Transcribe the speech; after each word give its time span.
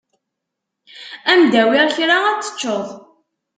Ad 1.31 1.37
m-d-awiɣ 1.39 1.87
kra 1.95 2.17
ad 2.31 2.37
t-teččeḍ. 2.41 2.85